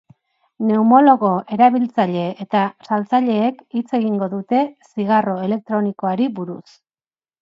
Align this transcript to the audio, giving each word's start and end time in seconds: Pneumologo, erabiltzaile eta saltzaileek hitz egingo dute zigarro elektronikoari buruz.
Pneumologo, 0.61 1.29
erabiltzaile 1.57 2.23
eta 2.45 2.63
saltzaileek 2.87 3.61
hitz 3.81 3.87
egingo 3.99 4.31
dute 4.33 4.63
zigarro 4.91 5.37
elektronikoari 5.51 6.31
buruz. 6.41 6.65